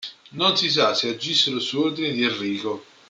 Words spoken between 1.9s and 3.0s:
di Enrico.